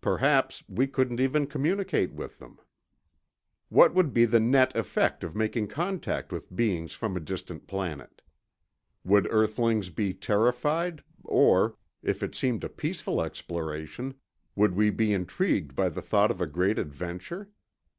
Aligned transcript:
Perhaps 0.00 0.64
we 0.66 0.86
couldn't 0.86 1.20
even 1.20 1.46
communicate 1.46 2.14
with 2.14 2.38
them. 2.38 2.58
What 3.68 3.92
would 3.92 4.14
be 4.14 4.24
the 4.24 4.40
net 4.40 4.74
effect 4.74 5.22
of 5.22 5.36
making 5.36 5.66
contact 5.68 6.32
with 6.32 6.56
beings 6.56 6.94
from 6.94 7.18
a 7.18 7.20
distant 7.20 7.66
planet? 7.66 8.22
Would 9.04 9.30
earthlings 9.30 9.90
be 9.90 10.14
terrified, 10.14 11.04
or, 11.22 11.76
if 12.02 12.22
it 12.22 12.34
seemed 12.34 12.64
a 12.64 12.70
peaceful 12.70 13.20
exploration, 13.22 14.14
would 14.56 14.74
we 14.74 14.90
bc 14.90 15.10
intrigued 15.12 15.74
by 15.76 15.90
the 15.90 16.00
thought 16.00 16.30
of 16.30 16.40
a 16.40 16.46
great 16.46 16.78
adventure? 16.78 17.50